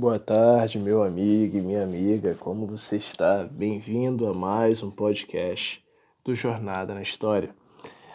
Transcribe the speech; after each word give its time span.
Boa 0.00 0.18
tarde, 0.18 0.78
meu 0.78 1.02
amigo 1.02 1.58
e 1.58 1.60
minha 1.60 1.82
amiga, 1.82 2.34
como 2.34 2.66
você 2.66 2.96
está? 2.96 3.44
Bem-vindo 3.44 4.26
a 4.26 4.32
mais 4.32 4.82
um 4.82 4.90
podcast 4.90 5.84
do 6.24 6.34
Jornada 6.34 6.94
na 6.94 7.02
História. 7.02 7.54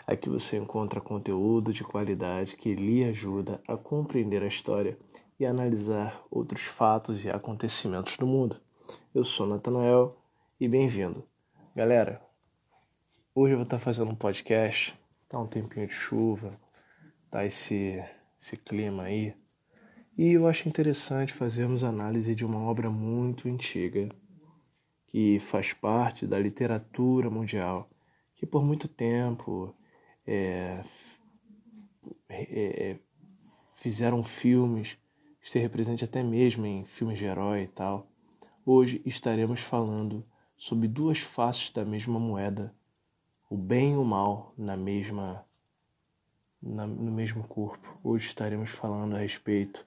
Aqui 0.08 0.28
você 0.28 0.58
encontra 0.58 1.00
conteúdo 1.00 1.72
de 1.72 1.84
qualidade 1.84 2.58
que 2.58 2.74
lhe 2.74 3.04
ajuda 3.04 3.62
a 3.68 3.78
compreender 3.78 4.42
a 4.42 4.48
história 4.48 4.98
e 5.40 5.46
analisar 5.46 6.24
outros 6.32 6.64
fatos 6.64 7.24
e 7.24 7.30
acontecimentos 7.30 8.18
do 8.18 8.26
mundo. 8.26 8.60
Eu 9.14 9.24
sou 9.24 9.46
Natanael 9.46 10.18
e 10.60 10.68
bem-vindo. 10.68 11.24
Galera, 11.76 12.20
hoje 13.36 13.54
eu 13.54 13.58
vou 13.58 13.64
estar 13.64 13.78
fazendo 13.78 14.10
um 14.10 14.16
podcast, 14.16 15.00
tá 15.30 15.40
um 15.40 15.46
tempinho 15.46 15.86
de 15.86 15.94
chuva, 15.94 16.60
tá 17.30 17.46
esse, 17.46 18.04
esse 18.40 18.58
clima 18.58 19.04
aí 19.04 19.36
e 20.18 20.32
eu 20.32 20.48
acho 20.48 20.68
interessante 20.70 21.34
fazermos 21.34 21.84
análise 21.84 22.34
de 22.34 22.46
uma 22.46 22.60
obra 22.60 22.90
muito 22.90 23.50
antiga, 23.50 24.08
que 25.08 25.40
faz 25.40 25.74
parte 25.74 26.26
da 26.26 26.40
literatura 26.40 27.30
mundial, 27.30 27.90
que 28.34 28.46
por 28.46 28.64
muito 28.64 28.88
tempo 28.88 29.76
é, 30.26 30.84
é, 32.30 32.98
fizeram 33.74 34.24
filmes, 34.24 34.98
esteve 35.42 35.68
presente 35.70 36.06
até 36.06 36.24
mesmo 36.24 36.66
em 36.66 36.86
filmes 36.86 37.18
de 37.18 37.26
herói 37.26 37.64
e 37.64 37.68
tal. 37.68 38.08
Hoje 38.66 39.02
estaremos 39.06 39.60
falando 39.60 40.26
sobre 40.58 40.88
duas 40.88 41.20
faces 41.20 41.72
da 41.72 41.84
mesma 41.84 42.20
moeda, 42.20 42.74
o 43.50 43.58
bem 43.58 43.94
e 43.94 43.98
o 43.98 44.04
mal 44.04 44.54
na 44.58 44.78
mesma 44.78 45.46
na, 46.62 46.88
no 46.88 47.12
mesmo 47.12 47.48
corpo. 47.48 48.00
Hoje 48.04 48.28
estaremos 48.28 48.72
falando 48.72 49.16
a 49.16 49.20
respeito 49.20 49.86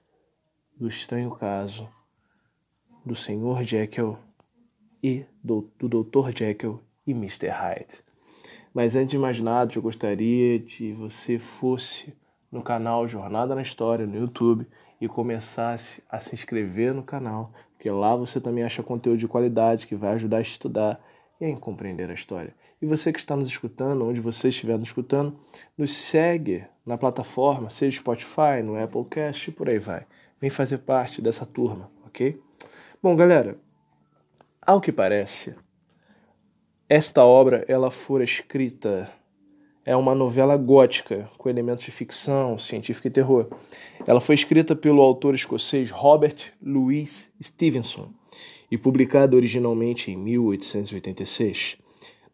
do 0.79 0.87
estranho 0.87 1.29
caso 1.31 1.89
do 3.05 3.13
Sr. 3.13 3.63
Jekyll 3.63 4.17
e 5.03 5.25
do, 5.43 5.69
do 5.77 6.03
Dr. 6.03 6.29
Jekyll 6.35 6.79
e 7.05 7.11
Mr. 7.11 7.49
Hyde. 7.49 8.01
Mas 8.73 8.95
antes 8.95 9.09
de 9.09 9.17
mais 9.17 9.41
nada, 9.41 9.73
eu 9.75 9.81
gostaria 9.81 10.57
de 10.57 10.93
você 10.93 11.37
fosse 11.37 12.13
no 12.49 12.61
canal 12.61 13.07
Jornada 13.09 13.53
na 13.53 13.61
História 13.61 14.07
no 14.07 14.15
YouTube 14.15 14.65
e 15.01 15.07
começasse 15.09 16.01
a 16.09 16.21
se 16.21 16.33
inscrever 16.33 16.93
no 16.93 17.03
canal, 17.03 17.51
porque 17.73 17.89
lá 17.91 18.15
você 18.15 18.39
também 18.39 18.63
acha 18.63 18.81
conteúdo 18.81 19.19
de 19.19 19.27
qualidade 19.27 19.85
que 19.85 19.95
vai 19.95 20.13
ajudar 20.13 20.37
a 20.37 20.41
estudar 20.41 21.01
e 21.41 21.45
a 21.45 21.57
compreender 21.57 22.09
a 22.09 22.13
história. 22.13 22.55
E 22.81 22.85
você 22.85 23.11
que 23.11 23.19
está 23.19 23.35
nos 23.35 23.49
escutando, 23.49 24.05
onde 24.05 24.21
você 24.21 24.47
estiver 24.47 24.77
nos 24.77 24.89
escutando, 24.89 25.37
nos 25.77 25.93
segue 25.93 26.63
na 26.85 26.97
plataforma, 26.97 27.69
seja 27.69 27.99
Spotify, 27.99 28.63
no 28.63 28.81
Applecast 28.81 29.49
e 29.49 29.53
por 29.53 29.67
aí 29.69 29.79
vai 29.79 30.05
vem 30.39 30.49
fazer 30.49 30.79
parte 30.79 31.21
dessa 31.21 31.45
turma, 31.45 31.91
ok? 32.05 32.41
Bom, 33.01 33.15
galera, 33.15 33.57
ao 34.61 34.81
que 34.81 34.91
parece, 34.91 35.55
esta 36.87 37.23
obra 37.23 37.65
ela 37.67 37.91
fora 37.91 38.23
escrita 38.23 39.09
é 39.85 39.95
uma 39.95 40.13
novela 40.13 40.55
gótica 40.55 41.29
com 41.37 41.49
elementos 41.49 41.83
de 41.83 41.91
ficção, 41.91 42.57
científica 42.57 43.07
e 43.07 43.11
terror. 43.11 43.47
Ela 44.05 44.21
foi 44.21 44.35
escrita 44.35 44.75
pelo 44.75 45.01
autor 45.01 45.33
escocês 45.33 45.89
Robert 45.89 46.53
Louis 46.61 47.31
Stevenson 47.41 48.11
e 48.69 48.77
publicada 48.77 49.35
originalmente 49.35 50.11
em 50.11 50.17
1886. 50.17 51.77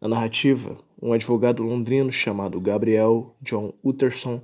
Na 0.00 0.08
narrativa, 0.08 0.76
um 1.00 1.12
advogado 1.12 1.62
londrino 1.62 2.12
chamado 2.12 2.60
Gabriel 2.60 3.34
John 3.40 3.72
Utterson 3.82 4.42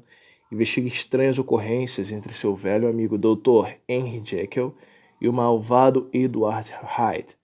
investiga 0.52 0.86
estranhas 0.86 1.38
ocorrências 1.38 2.12
entre 2.12 2.34
seu 2.34 2.54
velho 2.54 2.86
amigo 2.86 3.16
Dr. 3.16 3.72
Henry 3.88 4.22
Jekyll 4.24 4.74
e 5.18 5.28
o 5.28 5.32
malvado 5.32 6.08
Edward 6.12 6.70
Hyde. 6.82 7.34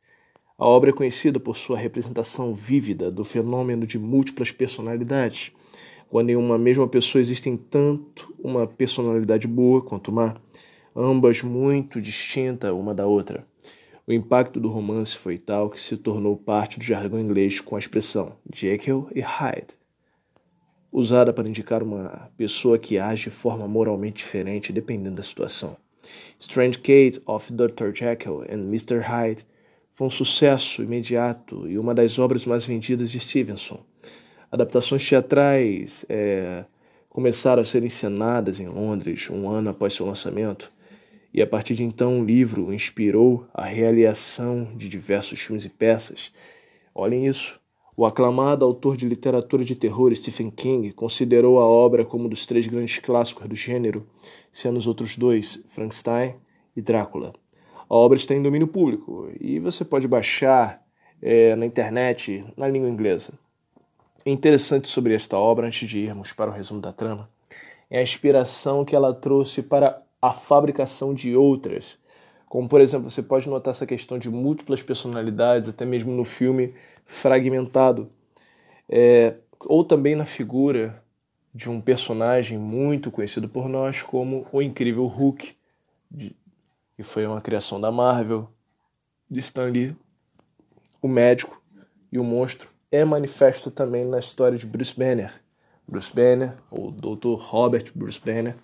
A 0.58 0.66
obra 0.66 0.90
é 0.90 0.92
conhecida 0.92 1.40
por 1.40 1.56
sua 1.56 1.78
representação 1.78 2.54
vívida 2.54 3.10
do 3.10 3.24
fenômeno 3.24 3.86
de 3.86 3.98
múltiplas 3.98 4.50
personalidades, 4.50 5.52
quando 6.10 6.30
em 6.30 6.36
uma 6.36 6.58
mesma 6.58 6.86
pessoa 6.86 7.22
existem 7.22 7.56
tanto 7.56 8.34
uma 8.38 8.66
personalidade 8.66 9.46
boa 9.46 9.80
quanto 9.80 10.12
má, 10.12 10.36
ambas 10.94 11.42
muito 11.42 12.00
distintas 12.00 12.72
uma 12.72 12.92
da 12.94 13.06
outra. 13.06 13.46
O 14.06 14.12
impacto 14.12 14.58
do 14.58 14.68
romance 14.68 15.16
foi 15.16 15.38
tal 15.38 15.70
que 15.70 15.80
se 15.80 15.96
tornou 15.96 16.36
parte 16.36 16.78
do 16.78 16.84
jargão 16.84 17.20
inglês 17.20 17.60
com 17.60 17.76
a 17.76 17.78
expressão 17.78 18.32
Jekyll 18.52 19.08
e 19.14 19.20
Hyde 19.20 19.78
usada 20.92 21.32
para 21.32 21.48
indicar 21.48 21.82
uma 21.82 22.30
pessoa 22.36 22.78
que 22.78 22.98
age 22.98 23.24
de 23.24 23.30
forma 23.30 23.68
moralmente 23.68 24.18
diferente 24.18 24.72
dependendo 24.72 25.16
da 25.16 25.22
situação. 25.22 25.76
Strange 26.40 26.78
Case 26.78 27.20
of 27.26 27.52
Dr. 27.52 27.92
Jekyll 27.94 28.42
and 28.42 28.68
Mr. 28.68 29.00
Hyde 29.00 29.44
foi 29.94 30.06
um 30.06 30.10
sucesso 30.10 30.82
imediato 30.82 31.68
e 31.68 31.78
uma 31.78 31.94
das 31.94 32.18
obras 32.18 32.46
mais 32.46 32.64
vendidas 32.64 33.10
de 33.10 33.18
Stevenson. 33.18 33.80
Adaptações 34.50 35.06
teatrais 35.06 36.06
é, 36.08 36.64
começaram 37.08 37.60
a 37.60 37.64
ser 37.64 37.82
encenadas 37.82 38.60
em 38.60 38.68
Londres 38.68 39.28
um 39.28 39.48
ano 39.48 39.70
após 39.70 39.92
seu 39.92 40.06
lançamento, 40.06 40.72
e 41.34 41.42
a 41.42 41.46
partir 41.46 41.74
de 41.74 41.82
então 41.82 42.20
o 42.20 42.24
livro 42.24 42.72
inspirou 42.72 43.46
a 43.52 43.64
realização 43.64 44.68
de 44.76 44.88
diversos 44.88 45.40
filmes 45.40 45.64
e 45.64 45.68
peças. 45.68 46.32
Olhem 46.94 47.26
isso, 47.26 47.60
o 47.98 48.06
aclamado 48.06 48.64
autor 48.64 48.96
de 48.96 49.04
literatura 49.04 49.64
de 49.64 49.74
terror 49.74 50.14
Stephen 50.14 50.52
King 50.52 50.92
considerou 50.92 51.58
a 51.58 51.66
obra 51.66 52.04
como 52.04 52.26
um 52.26 52.28
dos 52.28 52.46
três 52.46 52.64
grandes 52.64 52.98
clássicos 52.98 53.48
do 53.48 53.56
gênero, 53.56 54.06
sendo 54.52 54.76
os 54.76 54.86
outros 54.86 55.16
dois 55.16 55.64
Frankenstein 55.70 56.36
e 56.76 56.80
Drácula. 56.80 57.32
A 57.90 57.94
obra 57.96 58.16
está 58.16 58.36
em 58.36 58.40
domínio 58.40 58.68
público 58.68 59.28
e 59.40 59.58
você 59.58 59.84
pode 59.84 60.06
baixar 60.06 60.80
é, 61.20 61.56
na 61.56 61.66
internet 61.66 62.44
na 62.56 62.68
língua 62.68 62.88
inglesa. 62.88 63.32
É 64.24 64.30
interessante 64.30 64.86
sobre 64.86 65.12
esta 65.12 65.36
obra, 65.36 65.66
antes 65.66 65.88
de 65.88 65.98
irmos 65.98 66.30
para 66.30 66.52
o 66.52 66.54
resumo 66.54 66.80
da 66.80 66.92
trama, 66.92 67.28
é 67.90 67.98
a 67.98 68.02
inspiração 68.02 68.84
que 68.84 68.94
ela 68.94 69.12
trouxe 69.12 69.60
para 69.60 70.00
a 70.22 70.32
fabricação 70.32 71.12
de 71.12 71.34
outras. 71.34 71.98
Como, 72.48 72.68
por 72.68 72.80
exemplo, 72.80 73.10
você 73.10 73.24
pode 73.24 73.48
notar 73.48 73.72
essa 73.72 73.84
questão 73.84 74.20
de 74.20 74.30
múltiplas 74.30 74.82
personalidades, 74.82 75.68
até 75.68 75.84
mesmo 75.84 76.12
no 76.12 76.22
filme 76.24 76.72
fragmentado, 77.08 78.12
é, 78.88 79.34
ou 79.60 79.82
também 79.82 80.14
na 80.14 80.26
figura 80.26 81.02
de 81.52 81.68
um 81.68 81.80
personagem 81.80 82.56
muito 82.58 83.10
conhecido 83.10 83.48
por 83.48 83.68
nós 83.68 84.02
como 84.02 84.46
o 84.52 84.62
incrível 84.62 85.06
Hulk, 85.06 85.56
de, 86.08 86.36
que 86.94 87.02
foi 87.02 87.26
uma 87.26 87.40
criação 87.40 87.80
da 87.80 87.90
Marvel, 87.90 88.48
de 89.28 89.40
Stan 89.40 89.64
Lee, 89.64 89.96
o 91.02 91.08
médico 91.08 91.60
e 92.12 92.18
o 92.18 92.24
monstro, 92.24 92.68
é 92.92 93.04
manifesto 93.04 93.70
também 93.70 94.04
na 94.04 94.18
história 94.18 94.56
de 94.56 94.66
Bruce 94.66 94.94
Banner. 94.96 95.32
Bruce 95.86 96.14
Banner, 96.14 96.52
ou 96.70 96.92
Dr. 96.92 97.34
Robert 97.38 97.90
Bruce 97.94 98.20
Banner, 98.22 98.54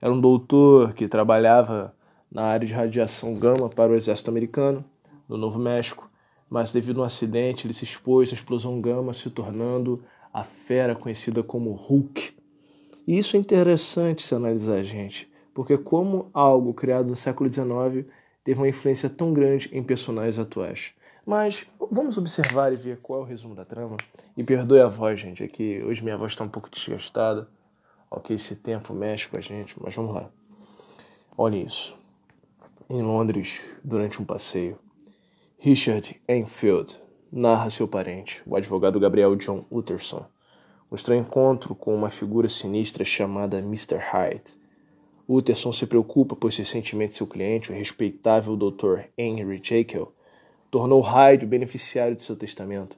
era 0.00 0.12
um 0.12 0.20
doutor 0.20 0.94
que 0.94 1.06
trabalhava 1.06 1.94
na 2.32 2.44
área 2.44 2.66
de 2.66 2.72
radiação 2.72 3.34
gama 3.34 3.68
para 3.68 3.92
o 3.92 3.96
exército 3.96 4.30
americano, 4.30 4.84
no 5.28 5.36
Novo 5.36 5.58
México, 5.58 6.09
mas 6.50 6.72
devido 6.72 7.00
a 7.00 7.04
um 7.04 7.06
acidente 7.06 7.66
ele 7.66 7.72
se 7.72 7.84
expôs 7.84 8.30
à 8.32 8.34
explosão 8.34 8.80
gama, 8.80 9.14
se 9.14 9.30
tornando 9.30 10.02
a 10.32 10.42
fera 10.42 10.96
conhecida 10.96 11.42
como 11.42 11.72
Hulk. 11.72 12.34
E 13.06 13.16
isso 13.16 13.36
é 13.36 13.38
interessante 13.38 14.22
se 14.22 14.34
analisar, 14.34 14.82
gente, 14.82 15.30
porque 15.54 15.78
como 15.78 16.28
algo 16.34 16.74
criado 16.74 17.08
no 17.08 17.16
século 17.16 17.50
XIX 17.52 18.06
teve 18.42 18.60
uma 18.60 18.68
influência 18.68 19.08
tão 19.08 19.32
grande 19.32 19.70
em 19.72 19.82
personagens 19.82 20.38
atuais. 20.38 20.92
Mas 21.24 21.66
vamos 21.90 22.18
observar 22.18 22.72
e 22.72 22.76
ver 22.76 22.98
qual 22.98 23.20
é 23.20 23.22
o 23.22 23.26
resumo 23.26 23.54
da 23.54 23.64
trama. 23.64 23.96
E 24.36 24.42
perdoe 24.42 24.80
a 24.80 24.88
voz, 24.88 25.20
gente, 25.20 25.44
é 25.44 25.48
que 25.48 25.82
hoje 25.82 26.02
minha 26.02 26.16
voz 26.16 26.32
está 26.32 26.42
um 26.42 26.48
pouco 26.48 26.70
desgastada. 26.70 27.48
Ok, 28.10 28.34
esse 28.34 28.56
tempo 28.56 28.92
mexe 28.92 29.28
com 29.28 29.38
a 29.38 29.42
gente, 29.42 29.76
mas 29.80 29.94
vamos 29.94 30.14
lá. 30.14 30.30
Olha 31.36 31.56
isso. 31.56 31.96
Em 32.88 33.02
Londres, 33.02 33.60
durante 33.84 34.20
um 34.20 34.24
passeio, 34.24 34.78
Richard 35.62 36.18
Enfield 36.26 36.98
narra 37.30 37.68
seu 37.68 37.86
parente, 37.86 38.42
o 38.46 38.56
advogado 38.56 38.98
Gabriel 38.98 39.36
John 39.36 39.66
Utterson, 39.70 40.24
um 40.90 40.94
estranho 40.94 41.20
encontro 41.20 41.74
com 41.74 41.94
uma 41.94 42.08
figura 42.08 42.48
sinistra 42.48 43.04
chamada 43.04 43.58
Mr. 43.58 43.98
Hyde. 43.98 44.54
Utterson 45.28 45.70
se 45.70 45.84
preocupa, 45.84 46.34
pois 46.34 46.56
recentemente 46.56 47.14
seu 47.14 47.26
cliente, 47.26 47.70
o 47.70 47.74
respeitável 47.74 48.56
Dr. 48.56 49.00
Henry 49.18 49.60
Jekyll, 49.62 50.10
tornou 50.70 51.02
Hyde 51.02 51.44
o 51.44 51.48
beneficiário 51.48 52.16
de 52.16 52.22
seu 52.22 52.34
testamento. 52.34 52.96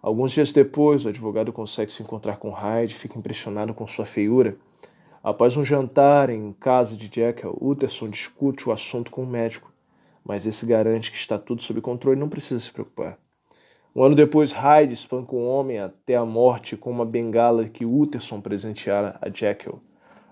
Alguns 0.00 0.30
dias 0.30 0.52
depois, 0.52 1.04
o 1.04 1.08
advogado 1.08 1.52
consegue 1.52 1.90
se 1.90 2.04
encontrar 2.04 2.36
com 2.36 2.52
Hyde 2.52 2.94
e 2.94 2.98
fica 2.98 3.18
impressionado 3.18 3.74
com 3.74 3.84
sua 3.84 4.06
feiura. 4.06 4.56
Após 5.24 5.56
um 5.56 5.64
jantar 5.64 6.30
em 6.30 6.52
casa 6.52 6.96
de 6.96 7.10
Jekyll, 7.12 7.58
Utterson 7.60 8.08
discute 8.08 8.68
o 8.68 8.72
assunto 8.72 9.10
com 9.10 9.24
o 9.24 9.26
médico 9.26 9.72
mas 10.26 10.44
esse 10.44 10.66
garante 10.66 11.10
que 11.10 11.16
está 11.16 11.38
tudo 11.38 11.62
sob 11.62 11.80
controle 11.80 12.18
não 12.18 12.28
precisa 12.28 12.58
se 12.58 12.72
preocupar. 12.72 13.16
Um 13.94 14.02
ano 14.02 14.16
depois, 14.16 14.50
Hyde 14.50 14.92
espanca 14.92 15.34
um 15.34 15.48
homem 15.48 15.78
até 15.78 16.16
a 16.16 16.24
morte 16.24 16.76
com 16.76 16.90
uma 16.90 17.04
bengala 17.04 17.68
que 17.68 17.86
Utterson 17.86 18.40
presenteara 18.40 19.16
a 19.22 19.30
Jekyll. 19.30 19.80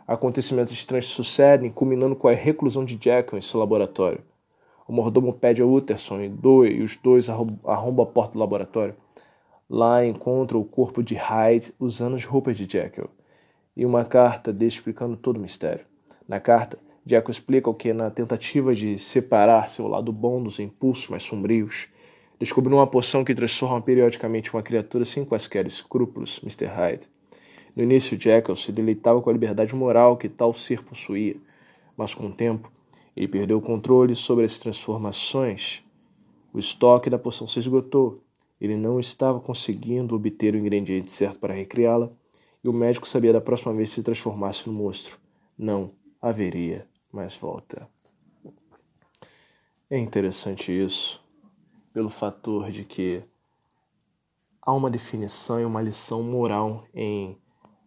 Acontecimentos 0.06 0.72
estranhos 0.72 1.06
sucedem, 1.06 1.70
culminando 1.70 2.16
com 2.16 2.26
a 2.28 2.32
reclusão 2.32 2.84
de 2.84 2.98
Jekyll 3.00 3.38
em 3.38 3.40
seu 3.40 3.60
laboratório. 3.60 4.20
O 4.86 4.92
mordomo 4.92 5.32
pede 5.32 5.62
a 5.62 5.66
Utterson 5.66 6.20
e, 6.20 6.28
dois, 6.28 6.76
e 6.76 6.82
os 6.82 6.96
dois 6.96 7.30
arrombam 7.30 8.04
a 8.04 8.06
porta 8.06 8.34
do 8.34 8.40
laboratório. 8.40 8.96
Lá 9.70 10.04
encontra 10.04 10.58
o 10.58 10.64
corpo 10.64 11.02
de 11.02 11.14
Hyde 11.14 11.72
usando 11.78 12.16
as 12.16 12.24
roupas 12.24 12.56
de 12.56 12.70
Jekyll 12.70 13.08
e 13.76 13.86
uma 13.86 14.04
carta 14.04 14.54
explicando 14.60 15.16
todo 15.16 15.36
o 15.36 15.40
mistério. 15.40 15.86
Na 16.28 16.38
carta, 16.38 16.78
Jekyll 17.06 17.30
explica 17.30 17.74
que, 17.74 17.92
na 17.92 18.10
tentativa 18.10 18.74
de 18.74 18.98
separar 18.98 19.68
seu 19.68 19.86
lado 19.86 20.10
bom 20.10 20.42
dos 20.42 20.58
impulsos 20.58 21.08
mais 21.08 21.22
sombrios, 21.22 21.86
descobriu 22.40 22.78
uma 22.78 22.86
poção 22.86 23.22
que 23.22 23.34
transforma 23.34 23.78
periodicamente 23.82 24.50
uma 24.54 24.62
criatura 24.62 25.04
sem 25.04 25.22
quaisquer 25.22 25.66
escrúpulos, 25.66 26.40
Mr. 26.42 26.64
Hyde. 26.64 27.10
No 27.76 27.82
início, 27.82 28.18
Jekyll 28.18 28.56
se 28.56 28.72
deleitava 28.72 29.20
com 29.20 29.28
a 29.28 29.32
liberdade 29.34 29.74
moral 29.74 30.16
que 30.16 30.30
tal 30.30 30.54
ser 30.54 30.82
possuía, 30.82 31.36
mas 31.94 32.14
com 32.14 32.26
o 32.26 32.32
tempo, 32.32 32.72
ele 33.14 33.28
perdeu 33.28 33.58
o 33.58 33.62
controle 33.62 34.14
sobre 34.14 34.46
as 34.46 34.58
transformações. 34.58 35.84
O 36.54 36.58
estoque 36.58 37.10
da 37.10 37.18
poção 37.18 37.46
se 37.46 37.58
esgotou. 37.58 38.22
Ele 38.58 38.76
não 38.76 38.98
estava 38.98 39.38
conseguindo 39.40 40.14
obter 40.16 40.54
o 40.54 40.58
ingrediente 40.58 41.12
certo 41.12 41.38
para 41.38 41.52
recriá-la, 41.52 42.10
e 42.62 42.68
o 42.68 42.72
médico 42.72 43.06
sabia 43.06 43.32
da 43.32 43.42
próxima 43.42 43.74
vez 43.74 43.90
se 43.90 44.02
transformasse 44.02 44.66
no 44.66 44.72
monstro. 44.72 45.18
Não 45.58 45.90
haveria 46.22 46.86
mais 47.14 47.36
volta. 47.36 47.88
É 49.88 49.98
interessante 49.98 50.72
isso, 50.72 51.22
pelo 51.92 52.10
fator 52.10 52.70
de 52.70 52.84
que 52.84 53.22
há 54.60 54.72
uma 54.72 54.90
definição 54.90 55.60
e 55.60 55.64
uma 55.64 55.80
lição 55.80 56.22
moral 56.22 56.84
em 56.92 57.38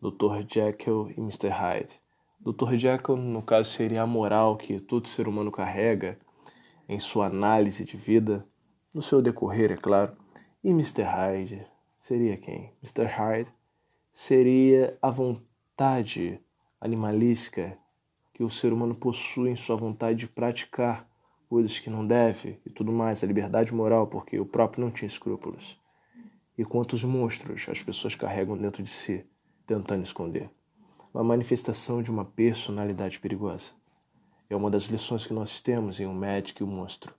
Dr. 0.01 0.45
Jekyll 0.47 1.12
e 1.12 1.19
Mr. 1.19 1.50
Hyde. 1.50 2.00
Dr. 2.39 2.75
Jekyll, 2.75 3.18
no 3.18 3.41
caso, 3.41 3.71
seria 3.71 4.03
a 4.03 4.07
moral 4.07 4.56
que 4.56 4.79
todo 4.79 5.07
ser 5.07 5.27
humano 5.27 5.51
carrega 5.51 6.18
em 6.88 7.00
sua 7.00 7.25
análise 7.25 7.83
de 7.83 7.97
vida, 7.97 8.47
no 8.94 9.01
seu 9.01 9.21
decorrer, 9.21 9.71
é 9.71 9.75
claro. 9.75 10.15
E 10.63 10.69
Mr. 10.69 11.03
Hyde 11.03 11.68
seria 12.00 12.38
quem? 12.38 12.71
Mr. 12.81 13.06
Hyde 13.06 13.53
seria 14.13 14.97
a 15.01 15.09
vontade 15.09 16.39
animalística 16.79 17.77
que 18.38 18.44
o 18.44 18.51
ser 18.51 18.72
humano 18.72 18.94
possui 18.94 19.50
em 19.50 19.56
sua 19.56 19.75
vontade 19.75 20.19
de 20.19 20.28
praticar 20.28 21.10
coisas 21.50 21.80
que 21.80 21.89
não 21.89 22.06
deve 22.06 22.60
e 22.63 22.69
tudo 22.69 22.92
mais, 22.92 23.24
a 23.24 23.28
liberdade 23.28 23.74
moral, 23.74 24.06
porque 24.06 24.39
o 24.39 24.45
próprio 24.45 24.86
não 24.86 24.92
tinha 24.92 25.07
escrúpulos. 25.07 25.75
E 26.56 26.63
quantos 26.63 27.04
monstros 27.04 27.66
as 27.68 27.81
pessoas 27.81 28.13
carregam 28.13 28.56
dentro 28.56 28.84
de 28.84 28.92
si 28.92 29.25
tentando 29.66 30.04
esconder. 30.04 30.51
Uma 31.12 31.24
manifestação 31.24 32.04
de 32.04 32.12
uma 32.12 32.25
personalidade 32.25 33.19
perigosa. 33.19 33.72
É 34.48 34.56
uma 34.56 34.69
das 34.69 34.84
lições 34.84 35.25
que 35.25 35.34
nós 35.34 35.60
temos 35.60 36.00
em 36.00 36.06
O 36.06 36.12
um 36.12 36.13
Médico 36.13 36.62
e 36.62 36.63
o 36.63 36.68
um 36.68 36.72
Monstro. 36.72 37.16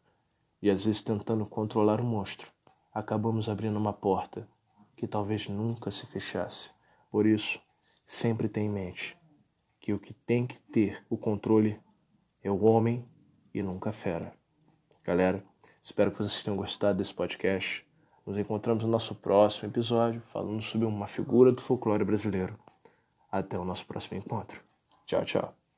E 0.63 0.71
às 0.71 0.85
vezes, 0.85 1.03
tentando 1.03 1.45
controlar 1.45 2.01
o 2.01 2.05
monstro, 2.05 2.47
acabamos 2.95 3.49
abrindo 3.49 3.77
uma 3.77 3.93
porta 3.93 4.49
que 4.97 5.09
talvez 5.09 5.49
nunca 5.49 5.91
se 5.91 6.07
fechasse. 6.07 6.71
Por 7.11 7.27
isso, 7.27 7.61
sempre 8.05 8.49
tenha 8.49 8.67
em 8.67 8.71
mente 8.71 9.18
que 9.89 9.93
o 9.95 9.99
que 9.99 10.13
tem 10.13 10.47
que 10.47 10.61
ter 10.61 11.03
o 11.09 11.17
controle 11.17 11.81
é 12.43 12.51
o 12.51 12.63
homem 12.63 13.09
e 13.55 13.63
nunca 13.63 13.89
a 13.89 13.93
fera. 13.93 14.35
Galera, 15.03 15.43
espero 15.81 16.11
que 16.11 16.19
vocês 16.19 16.43
tenham 16.43 16.59
gostado 16.59 16.99
desse 16.99 17.15
podcast. 17.15 17.87
Nos 18.27 18.37
encontramos 18.37 18.85
no 18.85 18.91
nosso 18.91 19.15
próximo 19.15 19.71
episódio, 19.71 20.21
falando 20.31 20.61
sobre 20.61 20.87
uma 20.87 21.07
figura 21.07 21.53
do 21.53 21.63
folclore 21.63 22.05
brasileiro. 22.05 22.55
Até 23.33 23.59
o 23.59 23.65
nosso 23.65 23.87
próximo 23.87 24.19
encontro. 24.19 24.61
Tchau, 25.07 25.25
tchau. 25.25 25.59